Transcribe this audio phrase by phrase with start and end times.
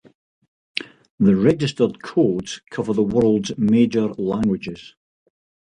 [1.19, 4.95] The registered codes cover the world's major languages.